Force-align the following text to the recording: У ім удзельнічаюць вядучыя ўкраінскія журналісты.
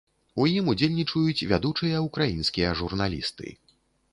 У 0.43 0.45
ім 0.51 0.69
удзельнічаюць 0.73 1.45
вядучыя 1.51 2.01
ўкраінскія 2.07 2.73
журналісты. 2.81 3.47